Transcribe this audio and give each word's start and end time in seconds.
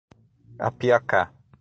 Apiacá 0.69 1.19